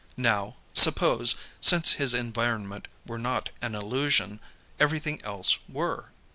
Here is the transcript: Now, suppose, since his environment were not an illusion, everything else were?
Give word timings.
Now, 0.17 0.55
suppose, 0.73 1.35
since 1.61 1.91
his 1.91 2.15
environment 2.15 2.87
were 3.05 3.19
not 3.19 3.51
an 3.61 3.75
illusion, 3.75 4.39
everything 4.79 5.21
else 5.21 5.59
were? 5.69 6.05